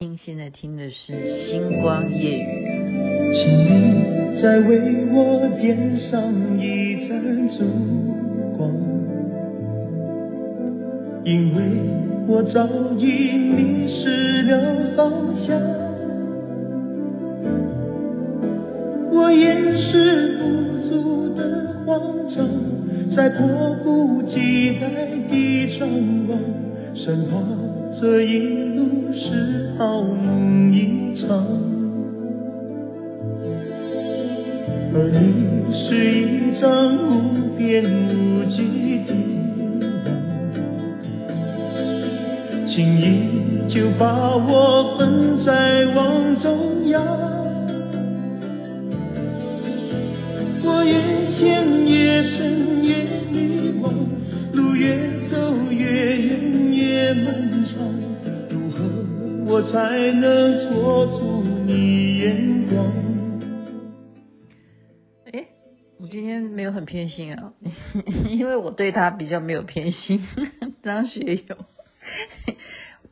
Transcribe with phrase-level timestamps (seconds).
[0.00, 1.12] 您现在听的是
[1.50, 2.44] 《星光夜语》。
[3.34, 4.78] 请你再为
[5.12, 6.22] 我点上
[6.56, 7.64] 一盏烛
[8.56, 8.70] 光，
[11.24, 11.58] 因为
[12.28, 12.64] 我早
[12.96, 15.60] 已迷失了方向。
[19.10, 20.44] 我掩饰不
[20.88, 22.48] 住的慌张，
[23.16, 24.88] 在迫不及待
[25.28, 25.88] 地张
[26.28, 26.38] 望，
[26.94, 27.42] 身旁
[28.00, 28.38] 这一
[28.74, 29.58] 路是。
[29.78, 31.28] 好梦一场，
[34.92, 35.78] 而你是
[36.18, 36.66] 一张
[37.06, 38.58] 无边无际
[39.06, 39.14] 的
[39.94, 40.02] 网，
[42.66, 47.00] 轻易就把我困在网中央。
[50.64, 50.92] 我越
[51.38, 51.86] 陷
[59.62, 62.86] 才能戳出你眼光。
[65.32, 65.46] 哎，
[66.00, 67.52] 我今天没有很偏心啊，
[68.28, 70.26] 因为我对他比较没有偏心。
[70.82, 71.56] 张学友，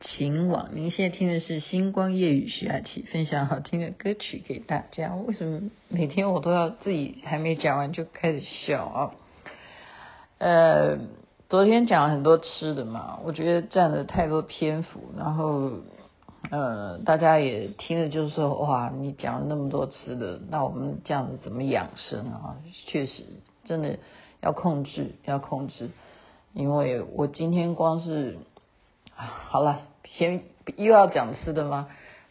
[0.00, 5.14] 情网，您现在听的是星光夜雨徐雅琪分享好听的歌曲给大家。
[5.14, 9.10] 为什么每天我都要自己还没讲完就开始笑啊？
[10.38, 10.98] 呃，
[11.48, 15.72] 昨天讲了很多吃的嘛，我觉得占了太多篇幅，然后。
[16.48, 22.56] 呃，大家也听了，就是说，哇，你讲了那么多吃的，那我们这样子怎么养生啊？
[22.86, 23.24] 确实，
[23.64, 23.98] 真的
[24.40, 25.90] 要控制，要控制。
[26.52, 28.38] 因为我今天光是，
[29.14, 30.44] 好了，先
[30.76, 31.88] 又要讲吃的吗？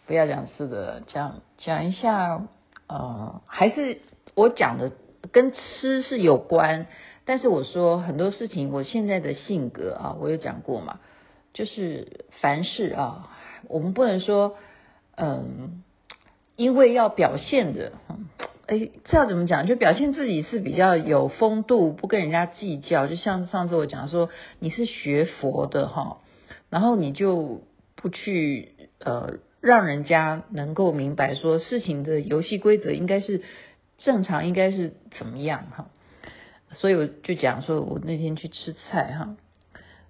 [0.08, 2.42] 不要讲吃的，讲讲一下，
[2.88, 4.00] 呃，还是
[4.34, 4.94] 我讲的
[5.32, 6.88] 跟吃是有关，
[7.26, 11.00] 但是我说很多事情，我现在的性格啊，我有讲过嘛，
[11.54, 13.32] 就是凡事啊。
[13.70, 14.58] 我们不能说，
[15.16, 15.84] 嗯，
[16.56, 17.94] 因为要表现的，
[18.68, 19.68] 哎，这要怎么讲？
[19.68, 23.08] 就表现自己是比较有风度，不跟人家计较。
[23.08, 24.30] 就像上次我讲说，
[24.60, 26.18] 你是学佛的哈，
[26.70, 27.62] 然后你就
[27.96, 28.70] 不去
[29.00, 33.42] 呃，让人家能够明白说事情的游戏规则应该是
[34.00, 35.90] 正常，应该是怎么样哈。
[36.74, 39.38] 所以我就讲说，我那天去吃菜哈，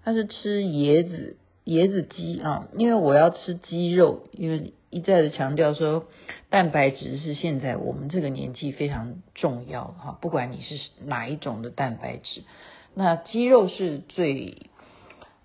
[0.04, 1.38] 他是吃椰子。
[1.66, 6.06] 椰子鸡啊，因为我要吃鸡肉，因为一再的强调说，
[6.52, 12.44] 蛋白质是现在我们这个年纪非常重要哈，不管你是哪一种的蛋白质，
[12.94, 14.68] 那鸡肉是最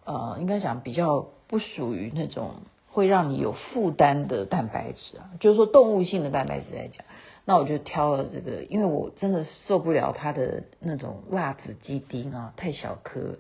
[0.05, 2.57] 呃，应该讲比较不属于那种
[2.91, 7.05] 会让你有负担的蛋白质啊，就是说动物性的蛋白质来讲，
[7.47, 13.39] 那我就挑了这个，因为我真的受不了它的那种辣子鸡丁啊，太小颗。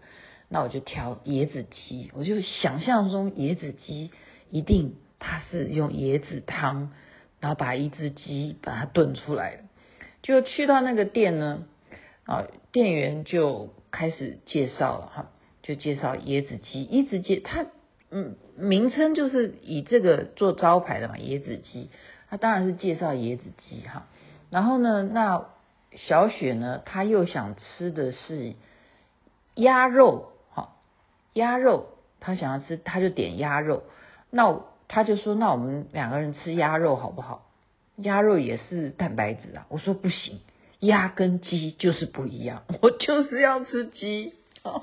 [0.52, 4.10] 那我就挑椰子鸡，我就想象中椰子鸡
[4.50, 6.90] 一定它是用椰子汤，
[7.38, 9.62] 然后把一只鸡把它炖出来的。
[10.22, 11.62] 就去到那个店呢，
[12.24, 15.30] 啊，店员就开始介绍了哈，
[15.62, 17.66] 就介绍椰子鸡，一直介它
[18.10, 21.90] 嗯名称就是以这个做招牌的嘛，椰子鸡，
[22.28, 24.08] 它当然是介绍椰子鸡哈。
[24.50, 25.46] 然后呢，那
[26.08, 28.54] 小雪呢，她又想吃的是
[29.54, 30.32] 鸭肉。
[31.34, 31.86] 鸭肉，
[32.20, 33.84] 他想要吃，他就点鸭肉。
[34.30, 37.46] 那他就说：“那我们两个人吃鸭肉好不好？
[37.96, 40.40] 鸭肉也是蛋白质啊。”我说：“不行，
[40.80, 44.82] 鸭跟鸡就是不一样， 我就是要吃鸡。”哦，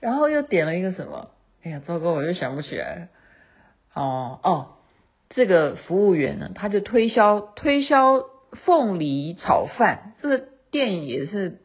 [0.00, 1.30] 然后又点了一个什么？
[1.62, 3.08] 哎呀，糟糕，我又想不起来了。
[3.94, 4.66] 哦哦，
[5.28, 8.24] 这个服务员呢，他就推销推销
[8.64, 10.14] 凤梨炒饭。
[10.22, 11.60] 这个店也是，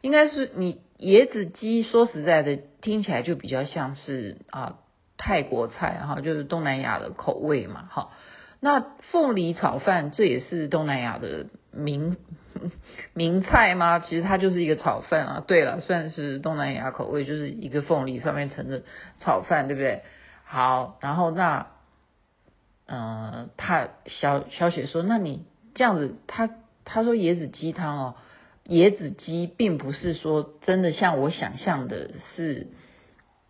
[0.00, 0.83] 应该是你。
[0.98, 4.78] 椰子鸡说实在的，听起来就比较像是啊
[5.18, 8.10] 泰国菜哈，就是东南亚的口味嘛哈。
[8.60, 12.16] 那凤梨炒饭这也是东南亚的名
[13.12, 13.98] 名菜吗？
[13.98, 15.44] 其实它就是一个炒饭啊。
[15.46, 18.82] 对了，算是东南亚口味，就是一个凤梨上面盛着
[19.18, 20.02] 炒饭，对不对？
[20.44, 21.66] 好，然后那
[22.86, 26.48] 嗯、他小小雪说，那你这样子，他
[26.84, 28.14] 他说椰子鸡汤哦。
[28.66, 32.68] 椰子鸡并不是说真的像我想象的是，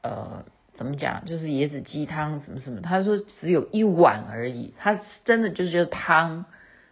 [0.02, 0.44] 呃，
[0.76, 1.24] 怎么讲？
[1.24, 2.80] 就是椰子鸡汤什么什么？
[2.80, 6.46] 他说只有一碗而已，他真的就是汤，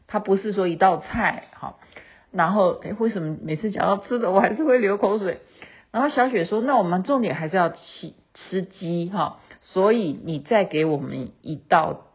[0.07, 1.49] 他不是说一道菜。
[1.55, 1.79] 哈，
[2.31, 5.41] 然后诶，为什么每次讲到吃的我还是会流口水？
[5.91, 12.07] 然后小雪说：“那我们重点还是要吃吃鸡哈，所以你再给我们一道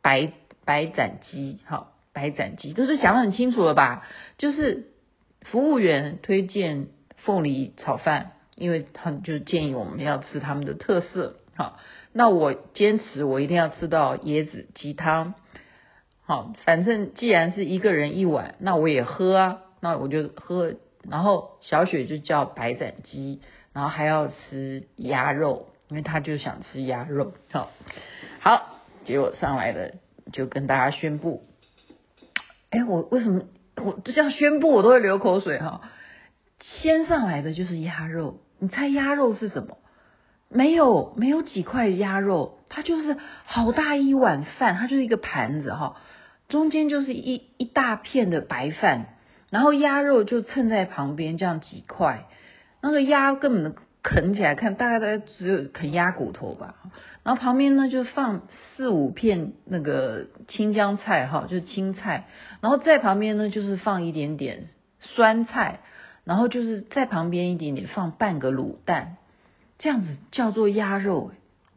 [0.00, 0.32] 白
[0.64, 4.06] 白斩鸡，哈，白斩鸡，就是想得很清楚了吧？
[4.38, 4.92] 就是。”
[5.50, 11.36] 服务员推荐凤梨炒饭，因为他就建议我们要吃他们的特色。
[11.54, 11.78] 好，
[12.12, 15.34] 那我坚持我一定要吃到椰子鸡汤。
[16.24, 20.74] 好，反正既然是一个人一碗，那我也喝啊，那我就喝。
[21.08, 23.40] 然后小雪就叫白斩鸡，
[23.72, 27.32] 然后还要吃鸭肉，因为他就想吃鸭肉。
[27.52, 27.70] 好，
[28.40, 29.92] 好，结果上来了，
[30.32, 31.44] 就跟大家宣布。
[32.70, 33.42] 哎，我为什么
[33.86, 35.80] 我就这样宣布，我都会流口水哈？
[36.82, 39.78] 先上来的就是鸭肉，你猜鸭肉是什么？
[40.48, 45.96] 没有，没有几块鸭肉，它就是好大一碗饭，它就是一个盘子哈，
[46.48, 49.06] 中间就是一一大片的白饭。
[49.48, 52.26] 然后鸭肉就衬在旁边，这样几块，
[52.82, 53.76] 那个鸭根本
[54.08, 56.76] 啃起来看，大概大概只有啃鸭骨头吧。
[57.24, 58.42] 然后旁边呢就放
[58.76, 62.28] 四五片那个青江菜哈，就是青菜。
[62.60, 64.68] 然后在旁边呢就是放一点点
[65.00, 65.80] 酸菜，
[66.22, 69.16] 然后就是在旁边一点点放半个卤蛋，
[69.78, 71.32] 这样子叫做鸭肉。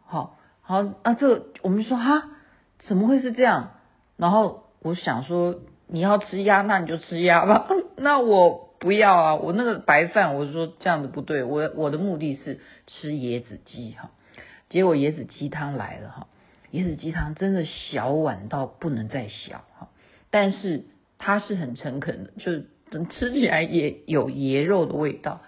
[0.06, 2.30] 好，好啊，这个我们说哈，
[2.78, 3.72] 怎么会是这样？
[4.18, 5.60] 然后我想说。
[5.92, 7.68] 你要吃鸭，那你就吃鸭吧。
[7.98, 11.44] 那我不要啊，我那个白饭，我说这样子不对。
[11.44, 14.12] 我我的目的是吃椰子鸡哈。
[14.70, 16.28] 结果椰子鸡汤来了哈，
[16.72, 19.90] 椰子鸡汤真的小碗到不能再小哈，
[20.32, 20.86] 但是
[21.18, 22.68] 它是很诚恳的，就是
[23.10, 25.42] 吃起来也有椰肉的味道。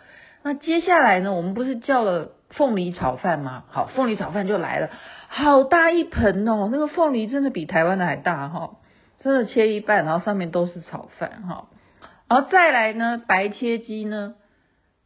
[0.44, 3.64] 那接下来呢，我们不是叫了凤梨炒饭吗？
[3.70, 4.90] 好，凤梨炒饭就来了，
[5.28, 8.78] 好大一盆哦，那个凤梨真的比台湾的还大哈。
[9.20, 11.68] 真的切一半，然后上面都是炒饭哈，
[12.32, 14.36] 然后再来呢，白切鸡呢，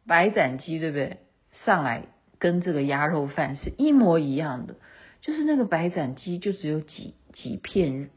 [0.05, 1.17] 白斩鸡对不对？
[1.65, 2.03] 上来
[2.37, 4.75] 跟这个鸭肉饭是一模一样的，
[5.21, 8.11] 就是那个白斩鸡就只有几几片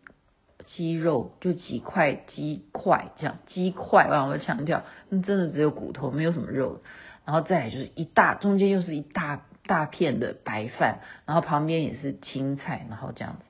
[0.67, 6.83] 鸡肉，就几块鸡块这样，鸡块啊，我强调，那真的只有骨头，没有什么肉。
[7.25, 13.45] 然后再来就是一大，中间又是一大大片的白饭，然后旁边也是青菜，然后这样子，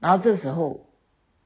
[0.00, 0.80] 然后这时候。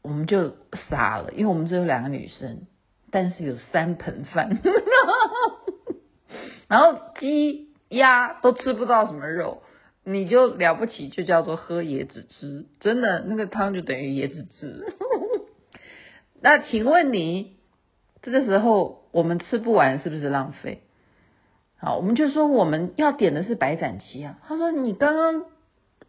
[0.03, 0.57] 我们就
[0.89, 2.63] 傻了，因为我们只有两个女生，
[3.11, 4.61] 但是有三盆饭，
[6.69, 9.63] 然后鸡鸭都吃不到什么肉，
[10.05, 14.95] 你就了不起，就叫做喝椰子汁，真的那个汤就等于椰子汁。
[16.41, 17.57] 那请问你
[18.23, 20.83] 这个时候我们吃不完是不是浪费？
[21.79, 24.39] 好，我们就说我们要点的是白斩鸡啊。
[24.47, 25.45] 他说你刚刚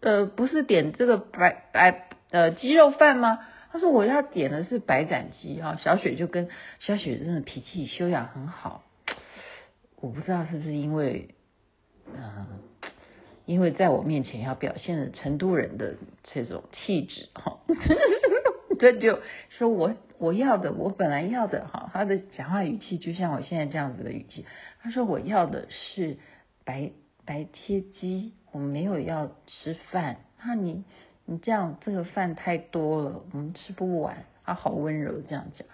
[0.01, 3.39] 呃不是点这个白白呃鸡肉饭吗？
[3.72, 8.84] 他说我要点的是白斩鸡哈，小雪就跟小雪真的脾气修养很好，
[10.02, 11.30] 我不知道是不是因为，
[12.14, 12.48] 嗯、
[13.46, 17.60] 因为在我面前要表现的成都人的这种气质哈，
[18.78, 19.20] 这就
[19.58, 24.46] 说我我要的我本来要的哈，他的讲话语气就像我现在这样子的语气，
[24.82, 26.18] 他说我要的是
[26.66, 26.92] 白
[27.26, 30.84] 白切鸡，我没有要吃饭，那你。
[31.26, 34.18] 你这样这个饭太多了，我们吃不完。
[34.44, 35.66] 他好温柔这样讲，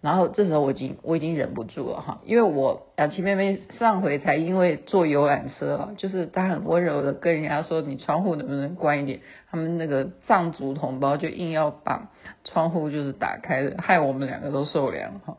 [0.00, 9.20] 然后这时候我已经我已经忍不住了哈，因为我雅琪妹妹上回才因为坐游览车啊，就是她很温柔的跟人家说，你窗户能不能关一点？
[9.50, 12.12] 他们那个藏族同胞就硬要把
[12.44, 15.36] 窗户就是打开，害我们两个都受凉哈。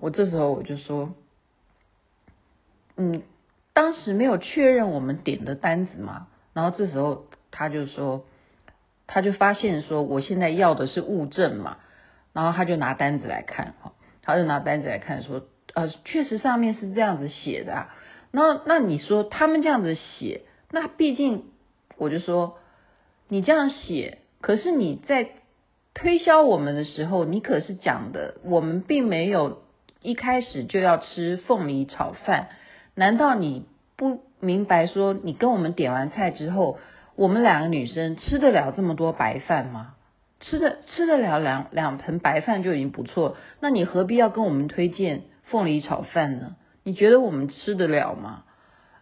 [0.00, 1.12] 我这时候我就说，
[2.96, 3.22] 嗯，
[3.74, 8.24] 当时没有确认我们点的单子嘛，然后这时候他就说。
[9.06, 11.76] 他就发现说，我现在要的是物证嘛，
[12.32, 15.42] 然后他就拿单子来看，哈，他就拿单子来看说，
[15.74, 17.94] 呃，确实上面是这样子写的啊。
[18.32, 21.44] 那那你说他们这样子写，那毕竟
[21.96, 22.58] 我就说，
[23.28, 25.28] 你这样写，可是你在
[25.92, 29.62] 推销我们的时候，你可是讲的，我们并没有
[30.00, 32.48] 一开始就要吃凤梨炒饭，
[32.94, 36.78] 难道你不明白说，你跟我们点完菜之后？
[37.16, 39.94] 我们两个女生吃得了这么多白饭吗？
[40.40, 46.56] 吃得吃得了两两盆白饭就已经不错，那你何必要跟我们推荐凤梨炒饭呢？
[46.82, 48.44] 你觉得我们吃得了吗？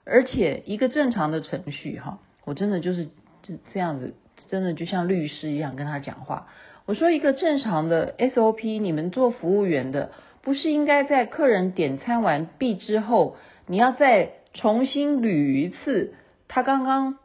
[0.05, 3.09] 而且一个正常的程序哈，我真的就是
[3.43, 4.15] 这这样子，
[4.49, 6.47] 真的就像律师一样跟他讲话。
[6.87, 16.15] 我说一个正常的 SOP，你们做服务员的，不是应该在客人点餐完毕之后，你要再重新捋一次
[16.47, 17.19] 他刚刚。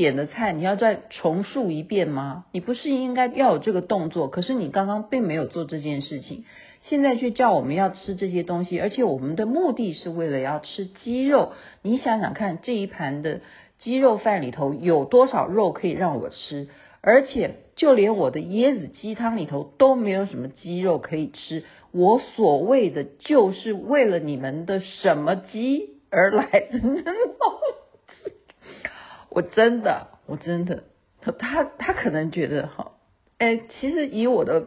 [0.00, 2.46] 点的菜你要再重述一遍吗？
[2.52, 4.28] 你不是应该要有这个动作？
[4.28, 6.46] 可是你刚刚并没有做这件事情，
[6.88, 11.52] 现在却叫我们要吃这些东西，而且我们的目的是为了要吃鸡肉。
[11.82, 13.42] 你想想看，这一盘的
[13.78, 16.68] 鸡肉饭里头有多少肉可以让我吃？
[17.02, 21.62] 而且就连我的椰子鸡汤里头都没有什么鸡肉可以吃。
[21.92, 26.78] 我所谓的就是为了你们的什么鸡而来的。
[29.30, 30.84] 我真的，我真的，
[31.38, 32.92] 他他可能觉得哈，
[33.38, 34.66] 哎，其实以我的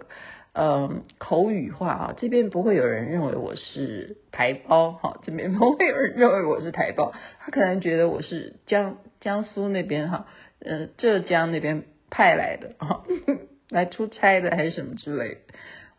[0.56, 10.28] 嗯、口语化啊，这边不会有人认为我是台胞哈，这边不会有人认为我是台胞，他可能觉得我是江江苏那边哈，
[10.60, 13.04] 呃浙江那边派来的哈，
[13.72, 15.40] 来出差的还是什么之类的。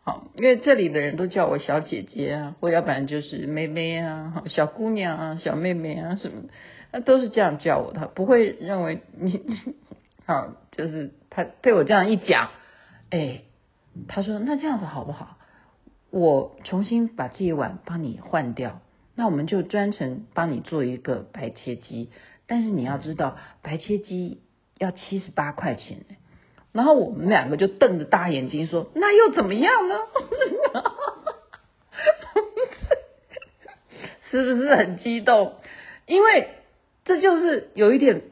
[0.05, 6.43] 好，因为这里的人都叫我小姐姐啊，或要不然就是妹妹啊，小姑娘啊，小妹妹啊什么，
[6.95, 9.41] 他都是这样叫我，他不会认为你，
[10.25, 12.51] 好，就是他对我这样一讲，
[13.09, 13.41] 哎，
[14.07, 15.37] 他说那这样子好不好？
[16.09, 18.79] 我重新把这一碗帮你换掉，
[19.13, 22.11] 那我们就专程帮你做一个白切鸡，
[22.47, 24.41] 但是你要知道，白切鸡
[24.77, 26.05] 要七十八块钱。
[26.71, 29.95] 然后我们两个就瞪着大眼睛说：“那又怎么样呢？
[34.31, 35.55] 是不是很激动？
[36.05, 36.47] 因为
[37.05, 38.23] 这就是有一点，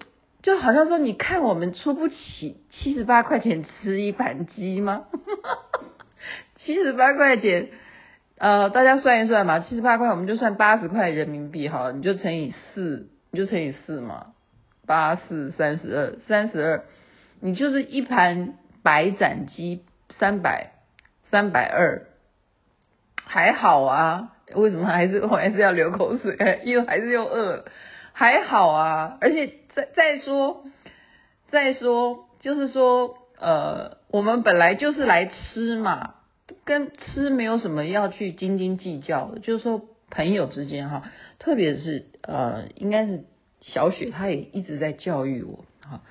[0.41, 5.05] 就好像说，你看我们出不起七十八块钱吃一盘鸡吗？
[6.59, 7.69] 七十八块钱，
[8.37, 14.33] 呃，大家算一算嘛，七十八块我们就算八十块人民币好了，你就乘以四，你就乘以四嘛，
[14.87, 16.83] 八四三十二，三十二。”
[17.45, 18.53] 你就是一盘
[18.83, 19.83] 白斩鸡
[20.17, 20.71] 三百
[21.29, 22.03] 三百二，
[23.25, 24.31] 还好啊？
[24.55, 26.61] 为什么还是我还是要流口水？
[26.63, 27.65] 因为还是又饿，
[28.13, 29.17] 还好啊。
[29.19, 30.63] 而且再再说
[31.49, 36.15] 再说，就是说呃，我们本来就是来吃嘛，
[36.63, 39.39] 跟吃没有什么要去斤斤计较的。
[39.39, 43.25] 就是说朋友之间哈，特别是呃，应该是
[43.59, 46.01] 小雪，她也一直在教育我哈，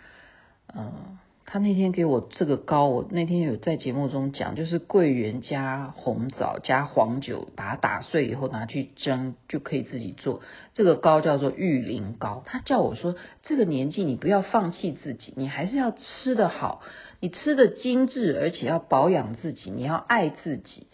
[0.75, 1.19] 嗯。
[1.53, 10.41] 他那天给我这个糕，我那天有在节目中讲，就是桂圆加红枣加黄酒，把它打碎以后拿去蒸，就可以自己做。
[10.73, 12.43] 这个糕叫做玉林糕。
[12.47, 16.81] 他叫我说，这个年纪你不要放弃自己，你还是要吃得好，
[17.21, 20.87] 你吃得精致，而且要保养自己，你要爱自己。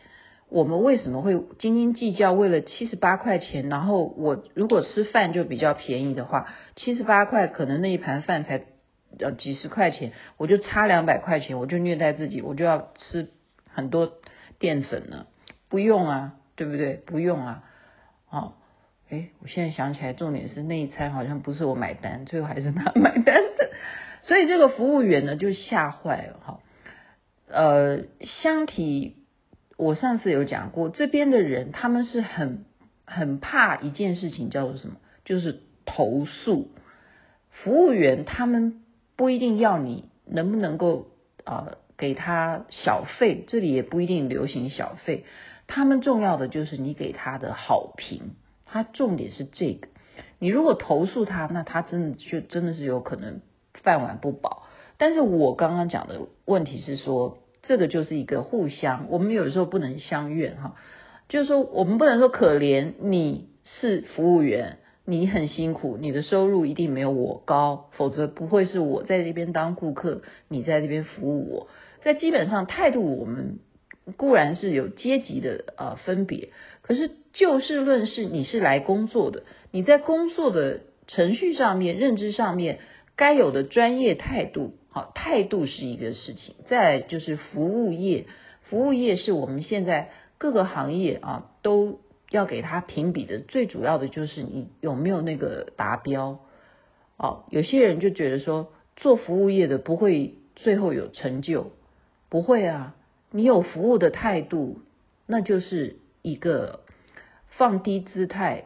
[0.49, 2.33] 我们为什么会斤斤计较？
[2.33, 8.65] 为了七十八块钱，然后我如果吃饭就比较便宜的话，七十八块可能那一盘饭才。
[9.19, 13.31] 要几十块钱，我就差两百块钱，我就虐待自己，我就要吃
[13.69, 14.13] 很多
[14.59, 15.27] 淀粉了。
[15.69, 16.95] 不用啊，对不对？
[16.95, 17.65] 不用啊。
[18.31, 18.55] 哦，
[19.09, 23.71] 哎，我现在想起来，重点是那一餐好像不是我买单，最后还是他 买单的。
[24.23, 26.61] 所以这个服务员呢就吓坏了哈。
[27.49, 29.17] 呃，箱体，
[29.77, 32.65] 我上次有讲过，这边的人他们是很
[33.07, 34.97] 很怕一件事情，叫做什么？
[35.25, 36.71] 就是投诉。
[37.51, 38.83] 服务员他们。
[39.19, 41.09] 不一定要你能不能够
[41.45, 45.25] 呃给他小费，这里也不一定流行小费。
[45.67, 49.89] 他们重要的就是你给他的好评，他重点是这个。
[50.39, 53.41] 你如果投诉他，那他真的就真的是有可能
[53.83, 54.63] 饭碗不保。
[54.99, 60.77] 但是我刚刚讲的问题是说，这个就是一个互相，我们有的时候不能相怨哈，
[61.29, 64.79] 就是说我们不能说可怜你是服务员。
[65.11, 71.69] 你很辛苦，你的收入一定没有我高，否则不会是我在这边当顾客，你在这边服务我。
[72.03, 73.59] 在基本上态度，我们
[74.19, 76.51] 固然是有阶级的呃分别，
[76.83, 82.79] 可是就事论事，你是来工作的，你在工作的程序上面、认知上面
[83.17, 86.55] 该有的专业态度，好，态度是一个事情。
[86.69, 88.27] 再就是服务业，
[88.65, 92.01] 服务业是我们现在各个行业啊都。
[92.31, 96.41] 要给他评比的最主要的就是你有没有那个达标
[97.17, 97.45] 哦。
[97.51, 101.73] 有些人就觉得说做服务业的不会最后有成就，
[102.29, 102.95] 不会啊。
[103.31, 104.81] 你有服务的态度，
[105.27, 106.81] 那就是一个
[107.51, 108.65] 放低姿态，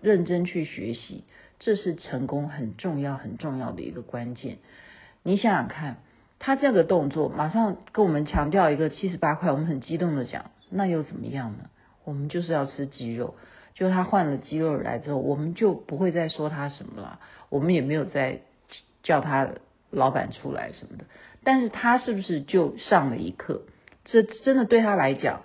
[0.00, 1.24] 认真去学习，
[1.58, 4.58] 这是成功很重要很重要的一个关键。
[5.22, 5.96] 你想想看，
[6.38, 11.70] 他这个动作马上跟我们强调一个七十八块，我们很激动的讲，那又怎么样呢？
[12.04, 13.34] 我们就是要吃鸡肉，
[13.74, 17.18] 就他换了鸡肉来之后，我们就不会再说他什么了，
[17.48, 18.40] 我们也没有再
[19.02, 19.48] 叫他
[19.90, 21.04] 老板出来什么的。
[21.42, 23.62] 但是他是不是就上了一课？
[24.04, 25.42] 这真的对他来讲，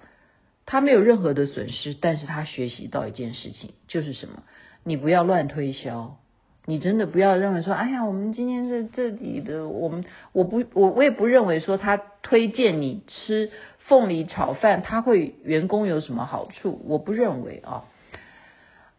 [0.66, 4.44] 他没有任何的损失，但是他学习到一件事情，就是什么？
[4.84, 6.18] 你不要乱推销，
[6.66, 13.52] 你真的不要认为说，哎呀，我们今天是这里的，我们我不我我也不认为说他推荐你吃。
[13.90, 16.80] 凤梨炒饭，他会员工有什么好处？
[16.86, 17.86] 我不认为啊，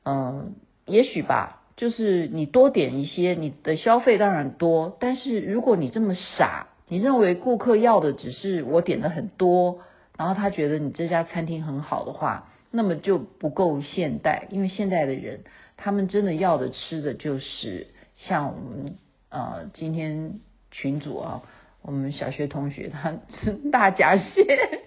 [0.02, 0.54] 嗯，
[0.84, 9.78] 也许吧，就是你多点一些，你的消费当然多，但是如果你这么傻，你认为顾客要的只是我点的很多，
[10.18, 15.44] 然后他觉得你这家餐厅很好的话，那么就不够现代，因为现代的人
[15.76, 18.96] 他们真的要的吃的就是像我们
[19.28, 20.40] 呃，今天
[20.72, 21.42] 群组啊，
[21.82, 24.80] 我们小学同学他吃大闸蟹，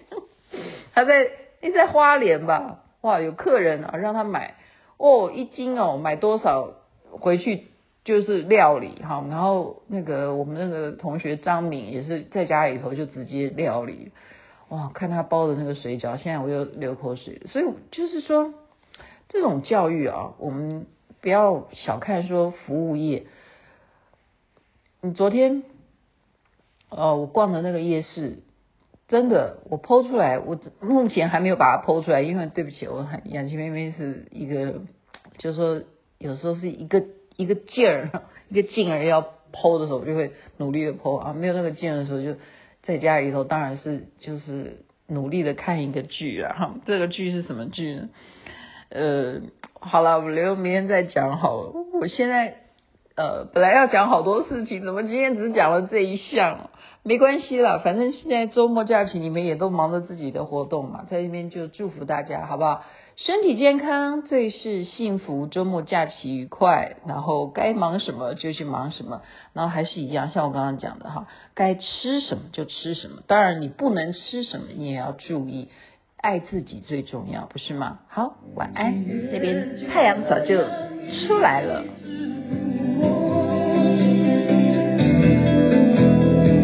[0.92, 1.28] 他在
[1.60, 2.84] 你在花莲吧？
[3.00, 4.54] 哇，有客人啊，让他买
[4.96, 6.74] 哦，一斤哦，买多少
[7.10, 7.66] 回去
[8.04, 9.24] 就是料理哈。
[9.28, 14.12] 然后那个我们那个同学张敏也是在家里头就直接料理，
[14.68, 17.42] 哇，看他包的那个水饺，现在我又流口水。
[17.48, 18.54] 所以就是说，
[19.28, 20.86] 这种教育啊，我们
[21.20, 23.26] 不要小看说服务业。
[25.02, 25.64] 你昨天，
[26.96, 28.38] 哦，我逛的那个夜市。
[29.06, 34.80] 真的，我 po 出来，我目前还没有把它 po 出来，因为对不起，我很雅琪妹妹是一个，
[35.36, 35.82] 就是说
[36.18, 37.04] 有时候是一个
[37.36, 38.10] 一个劲儿，
[38.48, 39.20] 一个劲儿要
[39.52, 42.40] po 的时候，我就会努力的 po 啊，没有那个劲儿的时候，就
[42.82, 48.08] 在家里头，当然是就是努力的看一个剧啊，这个剧是什么剧呢？
[48.88, 49.42] 呃，
[49.80, 51.72] 好了，我留明天再讲好了。
[52.00, 52.56] 我现在
[53.16, 56.70] 呃本来要讲好多事情，怎么今天只讲了这一项？
[57.06, 62.82] 没关系啦，反正现在周末假期你们也都忙着自己的活动嘛，在这边就祝福大家，好不好？
[63.16, 69.20] 身体健康，最是幸福，周末假期愉快，然后该忙什么就去忙什么，
[69.52, 75.68] 然后还是一样，像我刚刚讲的哈，该吃什么就吃什么，当然你不能吃什么，你也要注意，
[76.16, 77.98] 爱自己最重要，不是吗？
[78.08, 80.56] 好，晚安，那边太阳早就
[81.28, 81.84] 出来了。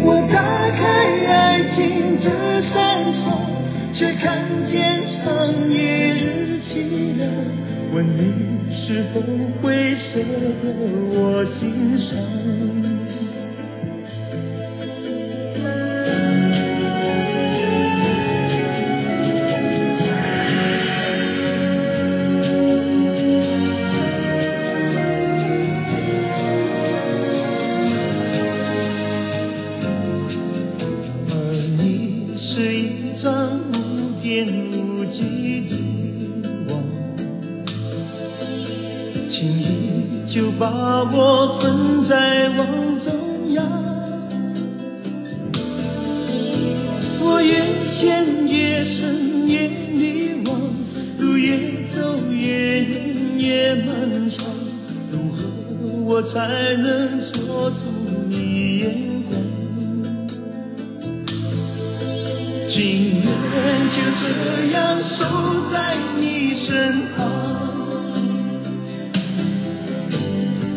[0.03, 0.83] 我打开
[1.27, 2.29] 爱情这
[2.73, 3.47] 扇窗
[3.93, 7.29] 却看见长夜日凄凉，
[7.95, 8.21] 问你
[8.73, 9.21] 是否
[9.61, 10.19] 会舍
[10.63, 10.65] 得
[11.13, 12.90] 我心伤？
[40.61, 40.69] 把
[41.11, 42.67] 我困在网
[43.03, 43.65] 中央，
[47.19, 47.55] 我越
[47.99, 50.53] 陷越深越迷惘，
[51.19, 51.57] 路越
[51.95, 54.45] 走越远越漫长，
[55.11, 55.39] 如何
[56.05, 56.47] 我才
[56.77, 57.77] 能捉住
[58.29, 58.85] 你眼
[59.31, 59.41] 光？
[62.69, 64.27] 情愿就这
[64.75, 64.79] 样
[65.17, 65.25] 守
[65.73, 66.69] 在你身
[67.17, 67.70] 旁。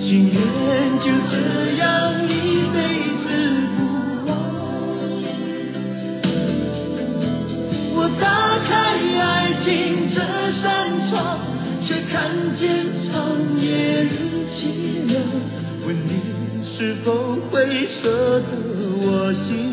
[0.06, 0.38] 情愿
[1.00, 1.34] 就这
[1.78, 1.82] 样
[2.28, 2.28] 一
[2.74, 2.78] 辈
[3.24, 3.26] 子
[3.78, 3.80] 不
[4.28, 4.32] 忘。
[7.96, 8.72] 我打开
[9.18, 9.24] 爱
[9.64, 9.66] 情
[10.14, 10.20] 这
[10.62, 10.64] 扇
[11.10, 11.40] 窗，
[11.82, 12.14] 却看
[12.60, 12.62] 见
[13.10, 13.12] 长
[13.62, 13.64] 夜
[14.04, 14.60] 日凄
[15.08, 15.12] 凉。
[15.88, 16.12] 问你
[16.78, 18.04] 是否会舍
[18.42, 18.46] 得
[19.00, 19.73] 我心？